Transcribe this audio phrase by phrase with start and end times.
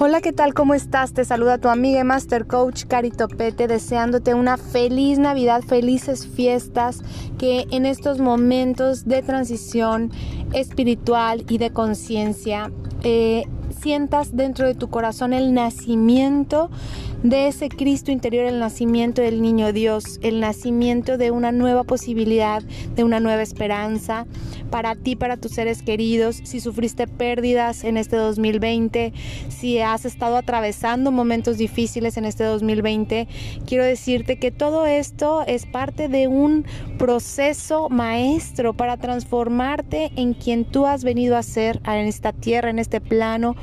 [0.00, 0.54] Hola, ¿qué tal?
[0.54, 1.12] ¿Cómo estás?
[1.12, 7.02] Te saluda tu amiga Master Coach Carito Pete, deseándote una feliz Navidad, felices fiestas,
[7.36, 10.12] que en estos momentos de transición
[10.52, 12.70] espiritual y de conciencia
[13.02, 13.42] eh,
[13.80, 16.70] sientas dentro de tu corazón el nacimiento
[17.22, 22.62] de ese Cristo interior, el nacimiento del niño Dios, el nacimiento de una nueva posibilidad,
[22.94, 24.26] de una nueva esperanza
[24.70, 26.40] para ti, para tus seres queridos.
[26.44, 29.12] Si sufriste pérdidas en este 2020,
[29.48, 33.28] si has estado atravesando momentos difíciles en este 2020,
[33.66, 36.64] quiero decirte que todo esto es parte de un
[36.98, 42.78] proceso maestro para transformarte en quien tú has venido a ser en esta tierra, en
[42.78, 43.56] este plano.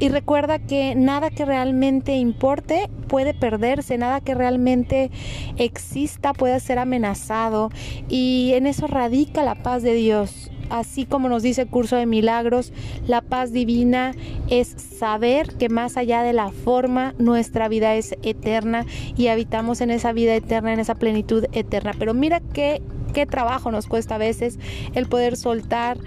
[0.00, 5.10] Y recuerda que nada que realmente importe puede perderse, nada que realmente
[5.56, 7.70] exista puede ser amenazado
[8.08, 10.50] y en eso radica la paz de Dios.
[10.70, 12.72] Así como nos dice el curso de milagros,
[13.06, 14.12] la paz divina
[14.48, 18.84] es saber que más allá de la forma, nuestra vida es eterna
[19.16, 21.92] y habitamos en esa vida eterna, en esa plenitud eterna.
[21.98, 24.58] Pero mira qué qué trabajo nos cuesta a veces
[24.94, 25.98] el poder soltar,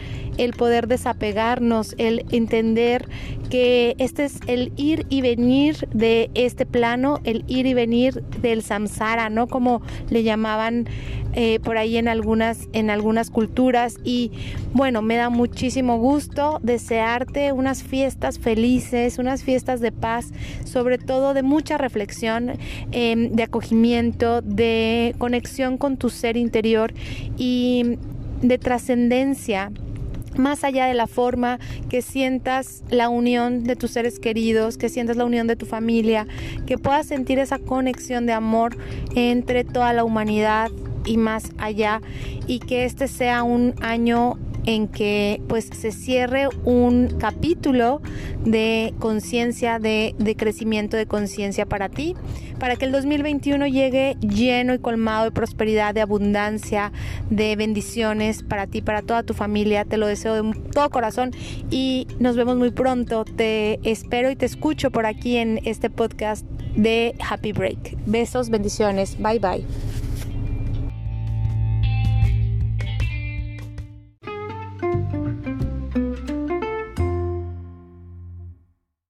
[0.42, 3.08] el poder desapegarnos, el entender
[3.52, 8.64] que este es el ir y venir de este plano, el ir y venir del
[8.64, 9.46] samsara, ¿no?
[9.46, 10.88] Como le llamaban
[11.34, 13.98] eh, por ahí en algunas, en algunas culturas.
[14.04, 14.32] Y
[14.74, 20.32] bueno, me da muchísimo gusto desearte unas fiestas felices, unas fiestas de paz,
[20.66, 22.54] sobre todo de mucha reflexión,
[22.92, 26.94] em, de acogimiento, de conexión con tu ser interior
[27.38, 27.98] y
[28.42, 29.72] de trascendencia
[30.38, 35.18] más allá de la forma, que sientas la unión de tus seres queridos, que sientas
[35.18, 36.28] la unión de tu familia,
[36.66, 38.78] que puedas sentir esa conexión de amor
[39.16, 40.70] entre toda la humanidad
[41.06, 42.02] y más allá
[42.48, 48.02] y que este sea un año en que pues se cierre un capítulo
[48.46, 52.16] de conciencia, de, de, crecimiento de conciencia para ti,
[52.60, 56.92] para que el 2021 llegue lleno y colmado de prosperidad, de abundancia,
[57.30, 59.86] de bendiciones para ti, para toda tu familia.
[59.86, 61.32] Te lo deseo de todo corazón
[61.70, 63.26] y nos vemos muy pronto.
[63.26, 66.46] Te espero y te escucho por aquí en este podcast
[66.76, 67.98] de Happy Break.
[68.06, 69.18] Besos, bendiciones.
[69.18, 69.91] Bye bye.